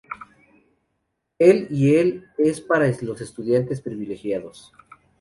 El 1.37 1.67
y 1.69 1.93
el 1.95 2.25
es 2.39 2.59
para 2.59 2.87
los 3.01 3.21
estudiantes 3.21 3.81
privilegiados. 3.81 4.73